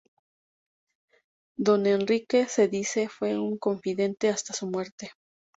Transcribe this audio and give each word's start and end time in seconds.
Don 1.57 1.85
Henrique 1.85 2.47
se 2.47 2.67
dice 2.67 3.07
fue 3.07 3.33
su 3.35 3.57
confidente 3.59 4.29
hasta 4.29 4.51
su 4.51 4.65
muerte. 4.65 5.11